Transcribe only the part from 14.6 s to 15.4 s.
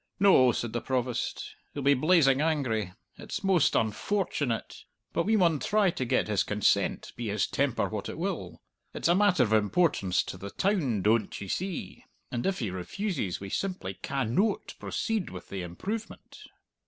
proceed